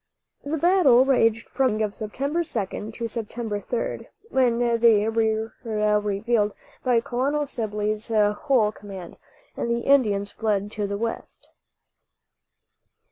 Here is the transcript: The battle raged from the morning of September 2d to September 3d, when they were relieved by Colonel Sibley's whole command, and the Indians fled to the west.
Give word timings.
The 0.43 0.57
battle 0.57 1.05
raged 1.05 1.47
from 1.47 1.67
the 1.67 1.73
morning 1.73 1.85
of 1.85 1.93
September 1.93 2.39
2d 2.41 2.91
to 2.95 3.07
September 3.07 3.59
3d, 3.59 4.07
when 4.31 4.57
they 4.57 5.07
were 5.07 5.53
relieved 5.63 6.53
by 6.83 7.01
Colonel 7.01 7.45
Sibley's 7.45 8.07
whole 8.11 8.71
command, 8.71 9.17
and 9.55 9.69
the 9.69 9.81
Indians 9.81 10.31
fled 10.31 10.71
to 10.71 10.87
the 10.87 10.97
west. 10.97 11.49